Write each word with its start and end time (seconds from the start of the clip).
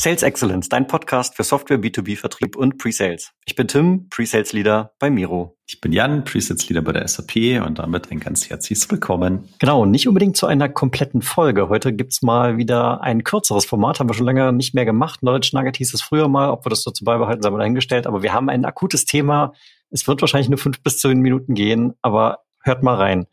Sales 0.00 0.22
Excellence, 0.22 0.68
dein 0.68 0.86
Podcast 0.86 1.34
für 1.34 1.42
Software 1.42 1.80
B2B 1.80 2.16
Vertrieb 2.16 2.54
und 2.54 2.78
Pre-Sales. 2.78 3.32
Ich 3.46 3.56
bin 3.56 3.66
Tim, 3.66 4.08
Pre-Sales 4.10 4.52
Leader 4.52 4.92
bei 5.00 5.10
Miro. 5.10 5.58
Ich 5.66 5.80
bin 5.80 5.92
Jan, 5.92 6.22
Pre-Sales 6.22 6.68
Leader 6.68 6.82
bei 6.82 6.92
der 6.92 7.08
SAP 7.08 7.60
und 7.66 7.80
damit 7.80 8.12
ein 8.12 8.20
ganz 8.20 8.48
herzliches 8.48 8.88
Willkommen. 8.92 9.48
Genau, 9.58 9.86
nicht 9.86 10.06
unbedingt 10.06 10.36
zu 10.36 10.46
einer 10.46 10.68
kompletten 10.68 11.20
Folge. 11.20 11.68
Heute 11.68 11.92
gibt's 11.92 12.22
mal 12.22 12.58
wieder 12.58 13.00
ein 13.02 13.24
kürzeres 13.24 13.64
Format, 13.64 13.98
haben 13.98 14.08
wir 14.08 14.14
schon 14.14 14.26
lange 14.26 14.52
nicht 14.52 14.72
mehr 14.72 14.84
gemacht. 14.84 15.18
Knowledge 15.18 15.50
Nugget 15.52 15.78
hieß 15.78 15.92
es 15.92 16.00
früher 16.00 16.28
mal, 16.28 16.50
ob 16.50 16.64
wir 16.64 16.70
das 16.70 16.84
dazu 16.84 17.02
beibehalten, 17.04 17.42
sei 17.42 17.50
mal 17.50 17.58
dahingestellt. 17.58 18.06
Aber 18.06 18.22
wir 18.22 18.32
haben 18.32 18.48
ein 18.48 18.64
akutes 18.64 19.04
Thema. 19.04 19.52
Es 19.90 20.06
wird 20.06 20.20
wahrscheinlich 20.20 20.48
nur 20.48 20.58
fünf 20.58 20.80
bis 20.80 20.98
zehn 20.98 21.18
Minuten 21.18 21.54
gehen, 21.54 21.94
aber 22.02 22.44
hört 22.62 22.84
mal 22.84 22.94
rein. 22.94 23.26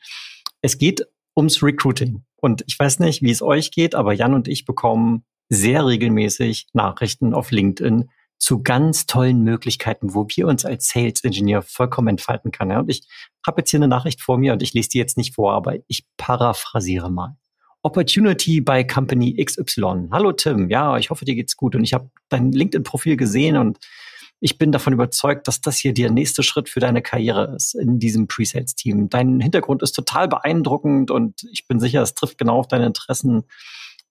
Es 0.64 0.80
geht 0.80 1.06
ums 1.38 1.62
Recruiting. 1.62 2.24
Und 2.38 2.64
ich 2.66 2.80
weiß 2.80 2.98
nicht, 3.02 3.22
wie 3.22 3.30
es 3.30 3.44
euch 3.44 3.70
geht, 3.70 3.94
aber 3.94 4.14
Jan 4.14 4.34
und 4.34 4.48
ich 4.48 4.66
bekommen 4.66 5.26
sehr 5.50 5.86
regelmäßig 5.86 6.68
Nachrichten 6.74 7.34
auf 7.34 7.52
LinkedIn 7.52 8.10
zu 8.38 8.62
ganz 8.62 9.06
tollen 9.06 9.44
Möglichkeiten, 9.44 10.14
wo 10.14 10.28
wir 10.36 10.48
uns 10.48 10.66
als 10.66 10.90
Sales 10.90 11.24
Engineer 11.24 11.62
vollkommen 11.62 12.10
entfalten 12.10 12.52
können. 12.52 12.78
Und 12.78 12.90
ich 12.90 13.08
habe 13.46 13.62
jetzt 13.62 13.72
hier 13.72 13.80
eine 13.80 13.88
Nachricht 13.88 14.22
vor 14.22 14.38
mir 14.38 14.54
und 14.54 14.62
ich 14.62 14.74
lese 14.74 14.90
die 14.90 14.98
jetzt 14.98 15.18
nicht 15.18 15.36
vor, 15.36 15.54
aber 15.54 15.76
ich 15.88 16.06
paraphrasiere 16.18 17.10
mal. 17.10 17.38
Opportunity 17.82 18.62
bei 18.62 18.84
Company 18.84 19.36
XY. 19.36 20.10
Hallo 20.12 20.32
Tim, 20.32 20.70
ja, 20.70 20.98
ich 20.98 21.12
hoffe, 21.12 21.24
dir 21.24 21.36
geht's 21.36 21.56
gut 21.56 21.76
und 21.76 21.84
ich 21.84 21.94
habe 21.94 22.10
dein 22.30 22.52
LinkedIn-Profil 22.52 23.16
gesehen 23.16 23.58
und 23.58 23.78
ich 24.40 24.58
bin 24.58 24.72
davon 24.72 24.94
überzeugt, 24.94 25.48
dass 25.48 25.62
das 25.62 25.78
hier 25.78 25.94
der 25.94 26.12
nächste 26.12 26.44
Schritt 26.44 26.68
für 26.68 26.80
deine 26.80 27.02
Karriere 27.02 27.56
ist 27.56 27.74
in 27.74 28.00
diesem 28.00 28.28
Pre-Sales-Team. 28.28 29.10
Dein 29.10 29.40
Hintergrund 29.40 29.82
ist 29.82 29.94
total 29.94 30.28
beeindruckend 30.28 31.10
und 31.10 31.44
ich 31.52 31.68
bin 31.68 31.80
sicher, 31.80 32.02
es 32.02 32.16
trifft 32.16 32.38
genau 32.38 32.58
auf 32.58 32.68
deine 32.68 32.86
Interessen. 32.86 33.44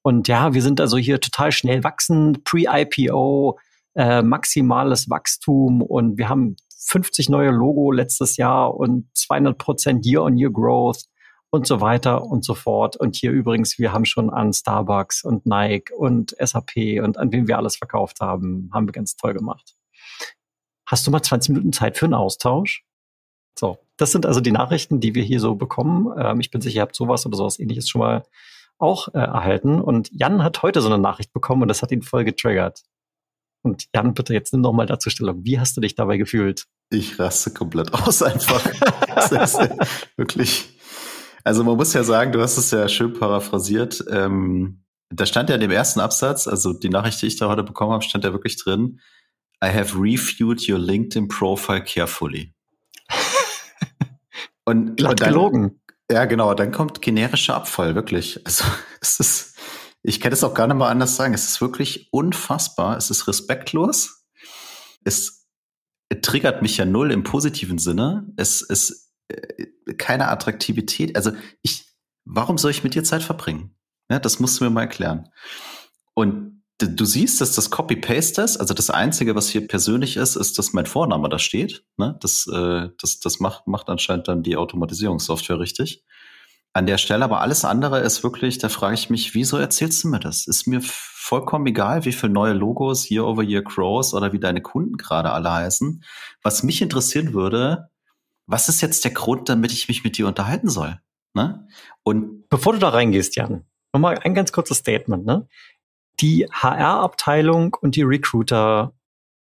Und 0.07 0.29
ja, 0.29 0.53
wir 0.53 0.61
sind 0.61 0.83
also 0.83 0.99
hier 0.99 1.19
total 1.19 1.51
schnell 1.51 1.83
wachsend, 1.83 2.45
pre-IPO, 2.45 3.59
äh, 3.95 4.21
maximales 4.21 5.09
Wachstum 5.09 5.81
und 5.81 6.19
wir 6.19 6.29
haben 6.29 6.57
50 6.89 7.31
neue 7.31 7.51
Logo 7.51 7.91
letztes 7.91 8.37
Jahr 8.37 8.77
und 8.77 9.09
200 9.17 9.57
Prozent 9.57 10.05
Year-on-Year 10.05 10.51
Growth 10.51 11.05
und 11.49 11.67
so 11.67 11.81
weiter 11.81 12.23
und 12.23 12.45
so 12.45 12.55
fort. 12.55 12.97
Und 12.97 13.17
hier 13.17 13.31
übrigens, 13.31 13.79
wir 13.79 13.95
haben 13.95 14.05
schon 14.05 14.29
an 14.29 14.53
Starbucks 14.53 15.25
und 15.25 15.47
Nike 15.47 15.91
und 15.95 16.37
SAP 16.39 17.01
und 17.03 17.17
an 17.17 17.33
wem 17.33 17.49
wir 17.49 17.57
alles 17.57 17.77
verkauft 17.77 18.21
haben, 18.21 18.69
haben 18.75 18.87
wir 18.87 18.93
ganz 18.93 19.17
toll 19.17 19.33
gemacht. 19.33 19.75
Hast 20.87 21.07
du 21.07 21.11
mal 21.13 21.23
20 21.23 21.55
Minuten 21.55 21.73
Zeit 21.73 21.97
für 21.97 22.05
einen 22.05 22.13
Austausch? 22.13 22.85
So, 23.59 23.79
das 23.97 24.13
sind 24.13 24.27
also 24.27 24.43
die 24.43 24.53
Nachrichten, 24.53 25.01
die 25.01 25.15
wir 25.15 25.23
hier 25.23 25.41
so 25.41 25.55
bekommen. 25.55 26.13
Ähm, 26.19 26.41
ich 26.41 26.51
bin 26.51 26.61
sicher, 26.61 26.77
ihr 26.77 26.83
habt 26.83 26.95
sowas 26.95 27.25
oder 27.25 27.39
sowas 27.39 27.59
ähnliches 27.59 27.89
schon 27.89 28.01
mal 28.01 28.25
auch 28.79 29.09
äh, 29.09 29.19
erhalten. 29.19 29.81
Und 29.81 30.11
Jan 30.13 30.43
hat 30.43 30.63
heute 30.63 30.81
so 30.81 30.89
eine 30.89 30.99
Nachricht 30.99 31.33
bekommen 31.33 31.63
und 31.63 31.69
das 31.69 31.83
hat 31.83 31.93
ihn 31.93 32.03
voll 32.03 32.25
getriggert. 32.25 32.83
Und 33.63 33.87
Jan, 33.95 34.15
bitte 34.15 34.35
jetzt 34.35 34.53
nimm 34.53 34.63
noch 34.63 34.73
mal 34.73 34.87
dazu 34.87 35.09
Stellung. 35.11 35.45
Wie 35.45 35.59
hast 35.59 35.77
du 35.77 35.81
dich 35.81 35.95
dabei 35.95 36.19
gefühlt? 36.19 36.67
Ich 36.91 37.19
raste 37.19 37.53
komplett 37.53 37.95
aus 37.95 38.23
einfach. 38.23 38.65
ist 39.31 39.59
wirklich. 40.17 40.79
Also 41.45 41.65
man 41.65 41.77
muss 41.77 41.93
ja 41.95 42.05
sagen, 42.05 42.33
du 42.33 42.41
hast 42.41 42.59
es 42.59 42.71
ja 42.71 42.89
schön 42.89 43.15
paraphrasiert. 43.15 44.05
Ähm, 44.11 44.85
da 45.11 45.27
stand 45.27 45.49
ja 45.49 45.55
in 45.55 45.61
dem 45.61 45.71
ersten 45.71 46.01
Absatz, 46.01 46.47
also 46.47 46.73
die 46.73 46.89
Nachricht, 46.89 47.21
die 47.23 47.27
ich 47.27 47.37
da 47.37 47.49
heute 47.49 47.63
bekommen 47.63 47.93
habe, 47.93 48.03
stand 48.03 48.25
ja 48.25 48.33
wirklich 48.33 48.57
drin. 48.57 49.01
I 49.63 49.69
have 49.69 49.97
reviewed 49.97 50.69
your 50.69 50.79
LinkedIn 50.79 51.29
profile 51.29 51.83
carefully. 51.83 52.53
und, 54.65 54.97
Glatt 54.97 55.13
und 55.13 55.21
dann, 55.21 55.29
gelogen. 55.29 55.81
Ja, 56.11 56.25
genau. 56.27 56.55
Dann 56.55 56.73
kommt 56.73 57.01
generischer 57.01 57.55
Abfall, 57.55 57.95
wirklich. 57.95 58.45
Also 58.45 58.65
es 59.01 59.21
ist, 59.21 59.57
ich 60.03 60.21
kann 60.21 60.33
es 60.33 60.45
auch 60.45 60.55
gar 60.55 60.67
nicht 60.67 60.77
mal 60.77 60.91
anders 60.91 61.17
sagen. 61.17 61.35
Es 61.35 61.47
ist 61.47 61.61
wirklich 61.61 62.09
unfassbar. 62.13 62.97
Es 62.97 63.11
ist 63.11 63.27
respektlos. 63.27 64.27
Es 65.05 65.47
triggert 66.23 66.63
mich 66.63 66.77
ja 66.77 66.85
null 66.85 67.11
im 67.11 67.25
positiven 67.25 67.79
Sinne. 67.79 68.27
Es 68.37 68.63
ist 68.63 69.13
äh, 69.29 69.95
keine 69.99 70.29
Attraktivität. 70.29 71.17
Also 71.17 71.33
ich, 71.63 71.87
warum 72.25 72.59
soll 72.59 72.71
ich 72.71 72.85
mit 72.85 72.95
dir 72.95 73.05
Zeit 73.05 73.23
verbringen? 73.23 73.75
Ja, 74.11 74.19
das 74.19 74.39
musst 74.39 74.61
du 74.61 74.65
mir 74.65 74.71
mal 74.71 74.83
erklären. 74.83 75.31
Und 76.13 76.54
du 76.79 77.05
siehst, 77.05 77.41
dass 77.41 77.55
das 77.55 77.71
Copy-Paste 77.71 78.43
ist. 78.43 78.57
Also 78.57 78.75
das 78.75 78.91
Einzige, 78.91 79.35
was 79.35 79.49
hier 79.49 79.67
persönlich 79.67 80.17
ist, 80.17 80.37
ist, 80.37 80.59
dass 80.59 80.73
mein 80.73 80.87
Vorname 80.87 81.29
da 81.29 81.39
steht. 81.39 81.85
Ne? 81.97 82.17
Das, 82.21 82.47
äh, 82.47 82.89
das, 83.01 83.21
das 83.21 83.41
macht, 83.41 83.67
macht 83.67 83.89
anscheinend 83.89 84.29
dann 84.29 84.43
die 84.43 84.57
Automatisierungssoftware 84.57 85.61
richtig. 85.61 86.05
An 86.73 86.87
der 86.87 86.99
Stelle 86.99 87.25
aber 87.25 87.41
alles 87.41 87.65
andere 87.65 88.01
ist 88.01 88.25
wirklich, 88.25 88.59
da 88.59 88.69
frage 88.69 88.95
ich 88.95 89.09
mich, 89.09 89.35
wieso 89.35 89.57
erzählst 89.57 90.03
du 90.03 90.09
mir 90.09 90.19
das? 90.19 90.49
Ist 90.49 90.67
mir 90.67 90.81
vollkommen 90.83 91.67
egal, 91.67 92.05
wie 92.05 92.13
viele 92.13 92.33
neue 92.33 92.53
Logos, 92.53 93.09
Year 93.09 93.25
over 93.25 93.45
Year 93.45 93.63
Crows 93.63 94.13
oder 94.13 94.33
wie 94.33 94.41
deine 94.41 94.61
Kunden 94.61 94.97
gerade 94.97 95.31
alle 95.31 95.53
heißen. 95.53 96.03
Was 96.43 96.65
mich 96.65 96.83
interessieren 96.83 97.33
würde, 97.33 97.91
was 98.47 98.69
ist 98.69 98.81
jetzt 98.81 99.05
der 99.05 99.13
Grund, 99.13 99.49
damit 99.49 99.73
ich 99.73 99.87
mich 99.87 100.03
mit 100.03 100.19
dir 100.19 100.27
unterhalten 100.27 100.69
soll? 100.69 101.01
Ne? 101.33 101.67
Und 102.03 102.49
bevor 102.49 102.73
du 102.73 102.81
da 102.81 102.89
reingehst, 102.89 103.37
Jan, 103.37 103.65
nochmal 103.93 104.19
ein 104.19 104.35
ganz 104.35 104.51
kurzes 104.51 104.79
Statement. 104.79 105.25
Ne? 105.25 105.47
Die 106.21 106.47
HR-Abteilung 106.51 107.77
und 107.81 107.97
die 107.97 108.03
Recruiter, 108.03 108.93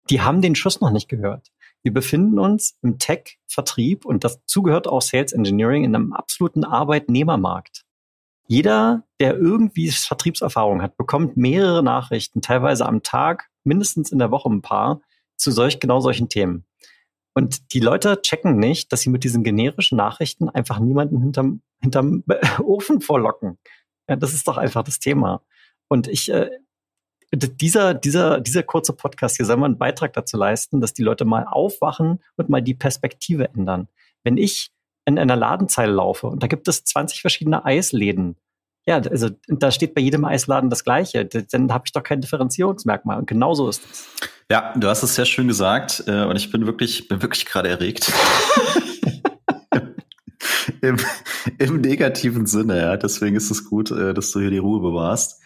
die 0.09 0.21
haben 0.21 0.41
den 0.41 0.55
Schuss 0.55 0.81
noch 0.81 0.91
nicht 0.91 1.07
gehört. 1.07 1.51
Wir 1.83 1.93
befinden 1.93 2.37
uns 2.37 2.77
im 2.83 2.99
Tech-Vertrieb 2.99 4.05
und 4.05 4.23
dazu 4.23 4.61
gehört 4.61 4.87
auch 4.87 5.01
Sales 5.01 5.33
Engineering 5.33 5.83
in 5.83 5.95
einem 5.95 6.13
absoluten 6.13 6.63
Arbeitnehmermarkt. 6.63 7.83
Jeder, 8.47 9.03
der 9.19 9.37
irgendwie 9.37 9.89
Vertriebserfahrung 9.89 10.81
hat, 10.81 10.97
bekommt 10.97 11.37
mehrere 11.37 11.81
Nachrichten, 11.81 12.41
teilweise 12.41 12.85
am 12.85 13.01
Tag, 13.01 13.49
mindestens 13.63 14.11
in 14.11 14.19
der 14.19 14.29
Woche 14.29 14.49
ein 14.49 14.61
paar, 14.61 15.01
zu 15.37 15.51
solch, 15.51 15.79
genau 15.79 16.01
solchen 16.01 16.29
Themen. 16.29 16.65
Und 17.33 17.73
die 17.73 17.79
Leute 17.79 18.21
checken 18.21 18.57
nicht, 18.57 18.91
dass 18.91 19.01
sie 19.01 19.09
mit 19.09 19.23
diesen 19.23 19.43
generischen 19.43 19.97
Nachrichten 19.97 20.49
einfach 20.49 20.79
niemanden 20.79 21.21
hinterm, 21.21 21.61
hinterm 21.81 22.23
Ofen 22.63 23.01
vorlocken. 23.01 23.57
Ja, 24.09 24.17
das 24.17 24.33
ist 24.33 24.47
doch 24.47 24.57
einfach 24.57 24.83
das 24.83 24.99
Thema. 24.99 25.41
Und 25.91 26.07
ich, 26.07 26.31
äh, 26.31 26.49
dieser, 27.33 27.93
dieser, 27.93 28.39
dieser 28.39 28.63
kurze 28.63 28.93
Podcast 28.93 29.35
hier 29.35 29.45
soll 29.45 29.57
mal 29.57 29.65
einen 29.65 29.77
Beitrag 29.77 30.13
dazu 30.13 30.37
leisten, 30.37 30.79
dass 30.79 30.93
die 30.93 31.03
Leute 31.03 31.25
mal 31.25 31.45
aufwachen 31.45 32.19
und 32.37 32.47
mal 32.47 32.61
die 32.61 32.73
Perspektive 32.73 33.49
ändern. 33.53 33.89
Wenn 34.23 34.37
ich 34.37 34.71
in 35.03 35.19
einer 35.19 35.35
Ladenzeile 35.35 35.91
laufe 35.91 36.27
und 36.27 36.41
da 36.41 36.47
gibt 36.47 36.69
es 36.69 36.85
20 36.85 37.19
verschiedene 37.19 37.65
Eisläden, 37.65 38.37
ja, 38.87 38.99
also 38.99 39.31
da 39.49 39.69
steht 39.69 39.93
bei 39.93 39.99
jedem 39.99 40.23
Eisladen 40.23 40.69
das 40.69 40.85
Gleiche. 40.85 41.25
Dann 41.25 41.73
habe 41.73 41.83
ich 41.85 41.91
doch 41.91 42.03
kein 42.03 42.21
Differenzierungsmerkmal. 42.21 43.19
Und 43.19 43.27
genauso 43.27 43.67
ist 43.67 43.81
es. 43.91 44.07
Ja, 44.49 44.73
du 44.77 44.87
hast 44.87 45.03
es 45.03 45.15
sehr 45.15 45.25
schön 45.25 45.49
gesagt 45.49 46.05
äh, 46.07 46.23
und 46.23 46.37
ich 46.37 46.51
bin 46.51 46.65
wirklich, 46.65 47.09
bin 47.09 47.21
wirklich 47.21 47.45
gerade 47.45 47.67
erregt. 47.67 48.13
Im, 50.81 50.97
Im 51.59 51.81
negativen 51.81 52.47
Sinne, 52.47 52.79
ja. 52.79 52.97
Deswegen 52.97 53.35
ist 53.35 53.51
es 53.51 53.65
gut, 53.65 53.91
äh, 53.91 54.13
dass 54.13 54.31
du 54.31 54.39
hier 54.39 54.51
die 54.51 54.57
Ruhe 54.57 54.79
bewahrst. 54.79 55.41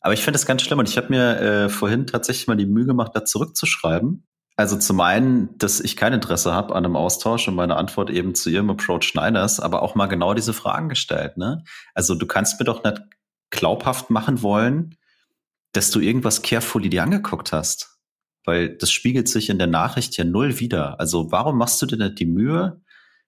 Aber 0.00 0.14
ich 0.14 0.22
finde 0.22 0.38
es 0.38 0.46
ganz 0.46 0.62
schlimm 0.62 0.78
und 0.78 0.88
ich 0.88 0.96
habe 0.96 1.08
mir 1.10 1.40
äh, 1.40 1.68
vorhin 1.68 2.06
tatsächlich 2.06 2.46
mal 2.46 2.56
die 2.56 2.66
Mühe 2.66 2.86
gemacht, 2.86 3.12
da 3.14 3.24
zurückzuschreiben. 3.24 4.24
Also 4.56 4.76
zum 4.76 5.00
einen, 5.00 5.56
dass 5.58 5.78
ich 5.80 5.96
kein 5.96 6.12
Interesse 6.12 6.52
habe 6.52 6.74
an 6.74 6.84
einem 6.84 6.96
Austausch 6.96 7.46
und 7.46 7.54
meine 7.54 7.76
Antwort 7.76 8.10
eben 8.10 8.34
zu 8.34 8.50
ihrem 8.50 8.70
Approach 8.70 9.04
Schneiders, 9.04 9.60
aber 9.60 9.82
auch 9.82 9.94
mal 9.94 10.06
genau 10.06 10.34
diese 10.34 10.52
Fragen 10.52 10.88
gestellt. 10.88 11.36
Ne? 11.36 11.62
Also 11.94 12.16
du 12.16 12.26
kannst 12.26 12.58
mir 12.58 12.64
doch 12.64 12.82
nicht 12.82 13.00
glaubhaft 13.50 14.10
machen 14.10 14.42
wollen, 14.42 14.96
dass 15.72 15.90
du 15.90 16.00
irgendwas 16.00 16.42
carefully 16.42 16.90
dir 16.90 17.04
angeguckt 17.04 17.52
hast. 17.52 17.98
Weil 18.44 18.76
das 18.76 18.90
spiegelt 18.90 19.28
sich 19.28 19.50
in 19.50 19.58
der 19.58 19.68
Nachricht 19.68 20.16
ja 20.16 20.24
null 20.24 20.58
wieder. 20.58 20.98
Also 20.98 21.30
warum 21.30 21.58
machst 21.58 21.80
du 21.82 21.86
dir 21.86 21.96
nicht 21.96 22.18
die 22.18 22.26
Mühe, 22.26 22.80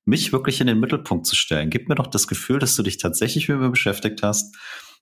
mich 0.04 0.32
wirklich 0.32 0.60
in 0.60 0.66
den 0.66 0.80
Mittelpunkt 0.80 1.26
zu 1.26 1.36
stellen? 1.36 1.70
Gib 1.70 1.88
mir 1.88 1.94
doch 1.94 2.08
das 2.08 2.26
Gefühl, 2.26 2.58
dass 2.58 2.74
du 2.74 2.82
dich 2.82 2.98
tatsächlich 2.98 3.48
mit 3.48 3.60
mir 3.60 3.70
beschäftigt 3.70 4.22
hast 4.22 4.56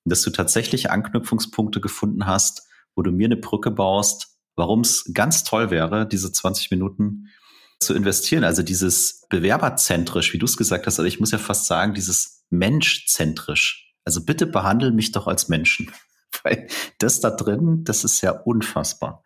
dass 0.05 0.23
du 0.23 0.31
tatsächlich 0.31 0.91
Anknüpfungspunkte 0.91 1.81
gefunden 1.81 2.27
hast, 2.27 2.63
wo 2.95 3.03
du 3.03 3.13
mir 3.13 3.27
eine 3.27 3.37
Brücke 3.37 3.71
baust, 3.71 4.39
warum 4.57 4.81
es 4.81 5.11
ganz 5.15 5.45
toll 5.45 5.71
wäre, 5.71 6.07
diese 6.07 6.33
20 6.33 6.71
Minuten 6.71 7.29
zu 7.81 7.95
investieren. 7.95 8.45
Also 8.45 8.63
dieses 8.63 9.27
bewerberzentrisch, 9.31 10.33
wie 10.33 10.39
du 10.39 10.47
es 10.47 10.57
gesagt 10.57 10.87
hast, 10.87 10.99
also 10.99 11.07
ich 11.07 11.21
muss 11.21 11.31
ja 11.31 11.39
fast 11.39 11.67
sagen, 11.67 11.95
dieses 11.95 12.45
menschzentrisch. 12.51 13.95
Also 14.05 14.25
bitte 14.25 14.47
behandle 14.47 14.91
mich 14.91 15.13
doch 15.13 15.27
als 15.27 15.49
Menschen. 15.49 15.91
Weil 16.43 16.69
das 16.99 17.21
da 17.21 17.31
drin, 17.31 17.85
das 17.85 18.05
ist 18.05 18.21
ja 18.21 18.33
unfassbar. 18.33 19.23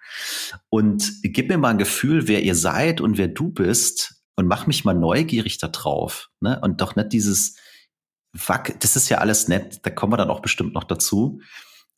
Und 0.69 1.11
gib 1.23 1.49
mir 1.49 1.59
mal 1.59 1.71
ein 1.71 1.79
Gefühl, 1.79 2.29
wer 2.29 2.43
ihr 2.43 2.55
seid 2.55 3.01
und 3.01 3.19
wer 3.19 3.29
du 3.29 3.49
bist 3.49 4.23
und 4.37 4.47
mach 4.47 4.67
mich 4.67 4.85
mal 4.85 4.95
neugierig 4.95 5.59
da 5.59 5.69
drauf. 5.69 6.29
Ne? 6.41 6.61
Und 6.61 6.81
doch 6.81 6.95
nicht 6.95 7.13
dieses, 7.13 7.57
fuck, 8.35 8.79
das 8.81 8.97
ist 8.97 9.09
ja 9.09 9.19
alles 9.19 9.47
nett, 9.49 9.81
da 9.83 9.91
kommen 9.91 10.13
wir 10.13 10.17
dann 10.17 10.31
auch 10.31 10.41
bestimmt 10.41 10.75
noch 10.75 10.85
dazu. 10.85 11.41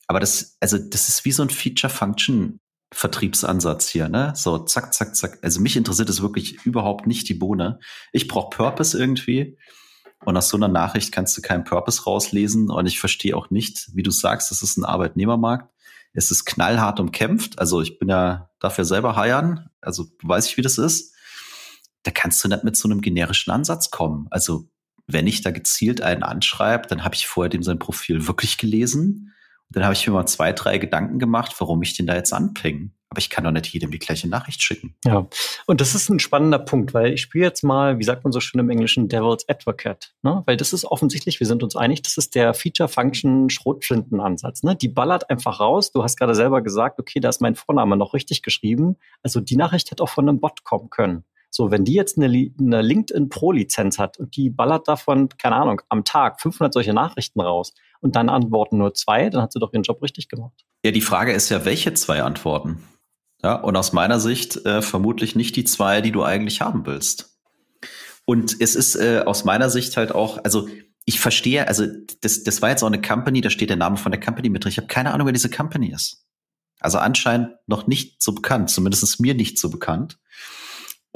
Aber 0.07 0.21
das, 0.21 0.57
also 0.61 0.79
das 0.79 1.09
ist 1.09 1.25
wie 1.25 1.33
so 1.33 1.43
ein 1.43 1.51
Feature-Function-Vertriebsansatz 1.51 3.89
hier, 3.89 4.09
ne? 4.09 4.33
So 4.37 4.59
zack, 4.59 4.93
zack, 4.93 5.17
zack. 5.17 5.39
Also 5.43 5.61
mich 5.61 5.77
interessiert 5.77 6.11
es 6.11 6.21
wirklich 6.21 6.67
überhaupt 6.67 7.07
nicht 7.07 7.29
die 7.29 7.35
Bohne. 7.35 7.79
Ich 8.13 8.29
brauche 8.29 8.55
Purpose 8.55 8.99
irgendwie. 8.99 9.57
Und 10.25 10.37
aus 10.37 10.49
so 10.49 10.57
einer 10.57 10.69
Nachricht 10.69 11.13
kannst 11.13 11.37
du 11.37 11.43
keinen 11.43 11.65
Purpose 11.65 12.05
rauslesen. 12.05 12.71
Und 12.71 12.87
ich 12.87 13.01
verstehe 13.01 13.37
auch 13.37 13.51
nicht, 13.51 13.91
wie 13.95 14.03
du 14.03 14.11
sagst, 14.11 14.51
das 14.51 14.63
ist 14.63 14.77
ein 14.77 14.85
Arbeitnehmermarkt. 14.85 15.71
Es 16.13 16.31
ist 16.31 16.45
knallhart 16.45 17.01
umkämpft. 17.01 17.59
Also 17.59 17.81
ich 17.81 17.99
bin 17.99 18.09
ja 18.09 18.51
dafür 18.61 18.85
selber 18.85 19.17
heiern. 19.17 19.69
Also 19.81 20.07
weiß 20.23 20.49
ich, 20.49 20.57
wie 20.57 20.63
das 20.63 20.79
ist. 20.79 21.15
Da 22.05 22.11
kannst 22.11 22.45
du 22.45 22.49
nicht 22.49 22.65
mit 22.65 22.77
so 22.77 22.89
einem 22.89 23.01
generischen 23.01 23.53
Ansatz 23.53 23.91
kommen. 23.91 24.27
Also 24.31 24.69
wenn 25.07 25.27
ich 25.27 25.43
da 25.43 25.51
gezielt 25.51 26.01
einen 26.01 26.23
anschreibe, 26.23 26.89
dann 26.89 27.05
habe 27.05 27.15
ich 27.15 27.27
vorher 27.27 27.51
dem 27.51 27.63
sein 27.63 27.79
Profil 27.79 28.27
wirklich 28.27 28.59
gelesen. 28.59 29.33
Und 29.69 29.77
dann 29.77 29.85
habe 29.85 29.95
ich 29.95 30.07
mir 30.07 30.13
mal 30.13 30.27
zwei, 30.27 30.53
drei 30.53 30.79
Gedanken 30.79 31.19
gemacht, 31.19 31.55
warum 31.59 31.83
ich 31.83 31.97
den 31.97 32.07
da 32.07 32.15
jetzt 32.15 32.33
anpinge. 32.33 32.91
Aber 33.15 33.21
ich 33.21 33.31
kann 33.31 33.45
doch 33.45 33.53
nicht 33.53 33.69
jedem 33.69 33.93
die 33.93 34.01
gleiche 34.01 34.29
Nachricht 34.29 34.61
schicken. 34.61 34.97
Ja, 35.05 35.29
und 35.67 35.81
das 35.81 35.95
ist 35.95 36.09
ein 36.09 36.19
spannender 36.19 36.59
Punkt, 36.59 36.95
weil 36.95 37.13
ich 37.13 37.23
spiele 37.23 37.45
jetzt 37.45 37.63
mal, 37.63 38.01
wie 38.01 38.05
sagt 38.05 38.25
man 38.25 38.33
so 38.33 38.41
schön 38.41 38.59
im 38.59 38.71
Englischen, 38.71 39.09
Devil's 39.09 39.49
Advocate. 39.49 40.13
Ne? 40.23 40.43
Weil 40.47 40.57
das 40.57 40.73
ist 40.73 40.85
offensichtlich, 40.85 41.39
wir 41.39 41.47
sind 41.47 41.63
uns 41.63 41.77
einig, 41.77 42.03
das 42.03 42.17
ist 42.17 42.35
der 42.35 42.55
Feature-Function-Schrotflinten-Ansatz. 42.55 44.65
Ne? 44.65 44.75
Die 44.75 44.89
ballert 44.89 45.31
einfach 45.31 45.61
raus. 45.61 45.93
Du 45.93 46.03
hast 46.03 46.17
gerade 46.17 46.35
selber 46.35 46.61
gesagt, 46.61 46.99
okay, 46.99 47.21
da 47.21 47.29
ist 47.29 47.41
mein 47.41 47.55
Vorname 47.55 47.97
noch 47.97 48.15
richtig 48.15 48.43
geschrieben. 48.43 48.97
Also 49.23 49.41
die 49.41 49.57
Nachricht 49.57 49.93
hätte 49.93 50.03
auch 50.03 50.09
von 50.09 50.29
einem 50.29 50.41
Bot 50.41 50.65
kommen 50.65 50.91
können. 50.91 51.23
So, 51.57 51.71
wenn 51.71 51.85
die 51.85 51.93
jetzt 51.93 52.19
eine, 52.19 52.27
eine 52.59 52.83
LinkedIn 52.83 53.29
Pro-Lizenz 53.29 54.01
hat 54.01 54.19
und 54.19 54.35
die 54.35 54.51
ballert 54.51 54.89
davon, 54.89 55.29
keine 55.39 55.55
Ahnung, 55.55 55.83
am 55.89 56.03
Tag 56.03 56.41
500 56.41 56.75
solche 56.75 56.93
Nachrichten 56.93 57.41
raus 57.41 57.75
und 58.01 58.17
dann 58.17 58.29
antworten 58.29 58.79
nur 58.79 58.93
zwei, 58.95 59.31
dann 59.31 59.41
hat 59.41 59.53
sie 59.53 59.61
doch 59.61 59.73
ihren 59.73 59.85
Job 59.85 60.03
richtig 60.03 60.29
gemacht. 60.29 60.65
Ja, 60.85 60.91
die 60.91 61.01
Frage 61.01 61.33
ist 61.33 61.51
ja, 61.51 61.65
welche 61.65 61.95
zwei 61.95 62.25
Antworten? 62.25 62.83
Ja, 63.41 63.55
und 63.55 63.77
aus 63.77 63.93
meiner 63.93 64.19
Sicht 64.19 64.67
äh, 64.67 64.83
vermutlich 64.83 65.37
nicht 65.37 65.55
die 65.55 65.63
zwei, 65.63 66.01
die 66.01 66.11
du 66.11 66.25
eigentlich 66.25 66.61
haben 66.61 66.87
willst. 66.87 67.39
Und 68.25 68.61
es 68.61 68.75
ist 68.75 68.97
äh, 68.97 69.23
aus 69.25 69.45
meiner 69.45 69.71
Sicht 69.71 69.97
halt 69.97 70.13
auch, 70.13 70.43
also 70.43 70.67
ich 71.05 71.21
verstehe, 71.21 71.69
also 71.69 71.87
das, 72.21 72.43
das 72.43 72.63
war 72.63 72.71
jetzt 72.71 72.83
auch 72.83 72.89
eine 72.89 73.01
Company, 73.01 73.43
da 73.43 73.51
steht 73.51 73.71
der 73.71 73.77
Name 73.77 73.97
von 73.97 74.11
der 74.11 74.21
Company 74.21 74.49
mit 74.49 74.65
drin. 74.65 74.71
Ich 74.73 74.79
habe 74.79 74.89
keine 74.89 75.13
Ahnung, 75.15 75.29
wer 75.29 75.33
diese 75.33 75.51
Company 75.51 75.93
ist. 75.93 76.27
Also 76.81 76.99
anscheinend 76.99 77.51
noch 77.69 77.87
nicht 77.87 78.21
so 78.21 78.33
bekannt, 78.33 78.71
zumindest 78.71 79.21
mir 79.21 79.35
nicht 79.35 79.57
so 79.57 79.71
bekannt. 79.71 80.19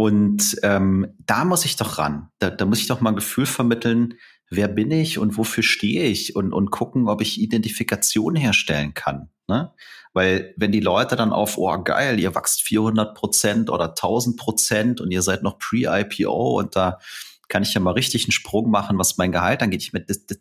Und 0.00 0.54
ähm, 0.62 1.12
da 1.26 1.44
muss 1.44 1.64
ich 1.64 1.74
doch 1.74 1.98
ran. 1.98 2.28
Da, 2.38 2.50
da 2.50 2.66
muss 2.66 2.78
ich 2.78 2.86
doch 2.86 3.00
mal 3.00 3.10
ein 3.10 3.16
Gefühl 3.16 3.46
vermitteln, 3.46 4.14
wer 4.48 4.68
bin 4.68 4.92
ich 4.92 5.18
und 5.18 5.36
wofür 5.36 5.64
stehe 5.64 6.04
ich 6.04 6.36
und, 6.36 6.52
und 6.52 6.70
gucken, 6.70 7.08
ob 7.08 7.20
ich 7.20 7.40
Identifikation 7.40 8.36
herstellen 8.36 8.94
kann. 8.94 9.28
Ne? 9.48 9.72
Weil 10.12 10.54
wenn 10.56 10.70
die 10.70 10.78
Leute 10.78 11.16
dann 11.16 11.32
auf, 11.32 11.58
oh 11.58 11.82
geil, 11.82 12.20
ihr 12.20 12.36
wachst 12.36 12.62
400 12.62 13.16
Prozent 13.16 13.70
oder 13.70 13.88
1000 13.88 14.36
Prozent 14.36 15.00
und 15.00 15.10
ihr 15.10 15.20
seid 15.20 15.42
noch 15.42 15.58
pre-IPO 15.58 16.60
und 16.60 16.76
da 16.76 17.00
kann 17.48 17.64
ich 17.64 17.74
ja 17.74 17.80
mal 17.80 17.94
richtig 17.94 18.26
einen 18.26 18.32
Sprung 18.32 18.70
machen, 18.70 18.98
was 18.98 19.18
mein 19.18 19.32
Gehalt 19.32 19.64
angeht. 19.64 19.82
Ich 19.82 19.92
meine, 19.92 20.04
das, 20.04 20.26
das, 20.26 20.38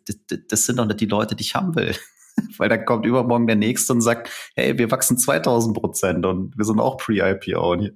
das 0.48 0.66
sind 0.68 0.78
doch 0.78 0.86
nicht 0.86 1.02
die 1.02 1.08
Leute, 1.08 1.36
die 1.36 1.44
ich 1.44 1.56
haben 1.56 1.74
will. 1.74 1.96
Weil 2.58 2.70
dann 2.70 2.86
kommt 2.86 3.06
übermorgen 3.06 3.48
der 3.48 3.56
Nächste 3.56 3.94
und 3.94 4.02
sagt, 4.02 4.30
hey, 4.56 4.78
wir 4.78 4.92
wachsen 4.92 5.18
2000 5.18 5.78
Prozent 5.78 6.26
und 6.26 6.58
wir 6.58 6.66
sind 6.66 6.80
auch 6.80 6.98
Pre-IPO. 6.98 7.90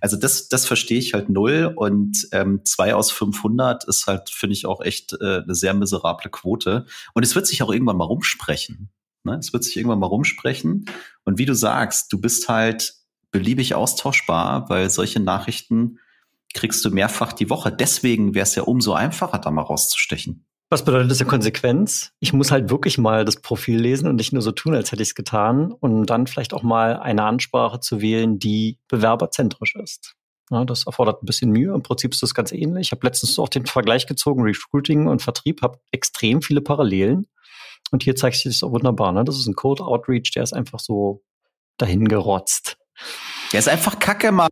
Also 0.00 0.16
das, 0.16 0.48
das 0.48 0.66
verstehe 0.66 0.98
ich 0.98 1.14
halt 1.14 1.28
null 1.28 1.72
und 1.76 2.28
ähm, 2.32 2.64
zwei 2.64 2.94
aus 2.94 3.10
500 3.10 3.84
ist 3.84 4.06
halt, 4.06 4.30
finde 4.30 4.54
ich, 4.54 4.66
auch 4.66 4.80
echt 4.80 5.14
äh, 5.20 5.42
eine 5.42 5.54
sehr 5.54 5.74
miserable 5.74 6.30
Quote. 6.30 6.86
Und 7.14 7.22
es 7.22 7.34
wird 7.34 7.46
sich 7.46 7.62
auch 7.62 7.70
irgendwann 7.70 7.96
mal 7.96 8.04
rumsprechen. 8.04 8.90
Ne? 9.24 9.36
Es 9.36 9.52
wird 9.52 9.64
sich 9.64 9.76
irgendwann 9.76 10.00
mal 10.00 10.06
rumsprechen. 10.06 10.86
Und 11.24 11.38
wie 11.38 11.46
du 11.46 11.54
sagst, 11.54 12.12
du 12.12 12.20
bist 12.20 12.48
halt 12.48 12.94
beliebig 13.30 13.74
austauschbar, 13.74 14.68
weil 14.68 14.90
solche 14.90 15.20
Nachrichten 15.20 15.98
kriegst 16.54 16.84
du 16.84 16.90
mehrfach 16.90 17.32
die 17.32 17.50
Woche. 17.50 17.72
Deswegen 17.72 18.34
wäre 18.34 18.44
es 18.44 18.54
ja 18.54 18.64
umso 18.64 18.92
einfacher, 18.92 19.38
da 19.38 19.50
mal 19.50 19.62
rauszustechen. 19.62 20.44
Was 20.72 20.86
bedeutet 20.86 21.10
das 21.10 21.20
in 21.20 21.26
Konsequenz? 21.26 22.12
Ich 22.18 22.32
muss 22.32 22.50
halt 22.50 22.70
wirklich 22.70 22.96
mal 22.96 23.26
das 23.26 23.36
Profil 23.36 23.78
lesen 23.78 24.08
und 24.08 24.16
nicht 24.16 24.32
nur 24.32 24.40
so 24.40 24.52
tun, 24.52 24.74
als 24.74 24.90
hätte 24.90 25.02
ich 25.02 25.10
es 25.10 25.14
getan, 25.14 25.70
um 25.70 26.06
dann 26.06 26.26
vielleicht 26.26 26.54
auch 26.54 26.62
mal 26.62 26.96
eine 26.96 27.24
Ansprache 27.24 27.78
zu 27.78 28.00
wählen, 28.00 28.38
die 28.38 28.78
bewerberzentrisch 28.88 29.74
ist. 29.74 30.14
Ja, 30.50 30.64
das 30.64 30.86
erfordert 30.86 31.22
ein 31.22 31.26
bisschen 31.26 31.50
Mühe. 31.50 31.74
Im 31.74 31.82
Prinzip 31.82 32.14
ist 32.14 32.22
das 32.22 32.32
ganz 32.32 32.52
ähnlich. 32.52 32.86
Ich 32.86 32.92
habe 32.92 33.06
letztens 33.06 33.38
auch 33.38 33.50
den 33.50 33.66
Vergleich 33.66 34.06
gezogen, 34.06 34.44
Recruiting 34.44 35.08
und 35.08 35.20
Vertrieb, 35.20 35.60
habe 35.60 35.78
extrem 35.90 36.40
viele 36.40 36.62
Parallelen. 36.62 37.26
Und 37.90 38.02
hier 38.02 38.16
zeigt 38.16 38.36
sich 38.36 38.44
das 38.44 38.62
auch 38.62 38.72
wunderbar. 38.72 39.12
Ne? 39.12 39.24
Das 39.24 39.36
ist 39.36 39.46
ein 39.46 39.54
Code 39.54 39.84
Outreach, 39.84 40.30
der 40.34 40.42
ist 40.42 40.54
einfach 40.54 40.80
so 40.80 41.22
dahin 41.76 42.08
Der 43.52 43.58
ist 43.58 43.68
einfach 43.68 43.98
Kacke, 43.98 44.32
Mann. 44.32 44.50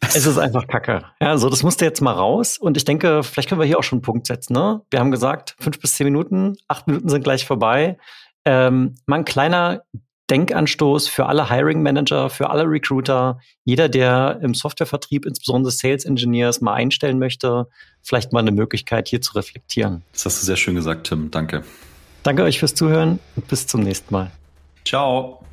Es 0.00 0.26
ist 0.26 0.38
einfach 0.38 0.66
Kacke. 0.66 1.04
Ja, 1.20 1.38
so, 1.38 1.48
das 1.48 1.62
musste 1.62 1.84
jetzt 1.84 2.02
mal 2.02 2.12
raus. 2.12 2.58
Und 2.58 2.76
ich 2.76 2.84
denke, 2.84 3.22
vielleicht 3.22 3.48
können 3.48 3.60
wir 3.60 3.66
hier 3.66 3.78
auch 3.78 3.82
schon 3.82 3.98
einen 3.98 4.02
Punkt 4.02 4.26
setzen. 4.26 4.52
Ne? 4.52 4.82
Wir 4.90 5.00
haben 5.00 5.10
gesagt, 5.10 5.56
fünf 5.58 5.80
bis 5.80 5.94
zehn 5.94 6.04
Minuten, 6.04 6.56
acht 6.68 6.86
Minuten 6.86 7.08
sind 7.08 7.24
gleich 7.24 7.46
vorbei. 7.46 7.96
Ähm, 8.44 8.96
mal 9.06 9.16
ein 9.16 9.24
kleiner 9.24 9.82
Denkanstoß 10.30 11.08
für 11.08 11.26
alle 11.26 11.48
Hiring 11.50 11.82
Manager, 11.82 12.28
für 12.28 12.50
alle 12.50 12.64
Recruiter, 12.64 13.40
jeder, 13.64 13.88
der 13.88 14.40
im 14.42 14.54
Softwarevertrieb, 14.54 15.24
insbesondere 15.24 15.70
Sales 15.70 16.04
Engineers, 16.04 16.60
mal 16.60 16.74
einstellen 16.74 17.18
möchte, 17.18 17.68
vielleicht 18.02 18.32
mal 18.32 18.40
eine 18.40 18.50
Möglichkeit, 18.52 19.08
hier 19.08 19.20
zu 19.20 19.34
reflektieren. 19.34 20.02
Das 20.12 20.26
hast 20.26 20.42
du 20.42 20.46
sehr 20.46 20.56
schön 20.56 20.74
gesagt, 20.74 21.06
Tim. 21.06 21.30
Danke. 21.30 21.64
Danke 22.22 22.42
euch 22.42 22.58
fürs 22.58 22.74
Zuhören 22.74 23.20
und 23.36 23.46
bis 23.46 23.66
zum 23.66 23.82
nächsten 23.82 24.12
Mal. 24.12 24.32
Ciao. 24.84 25.46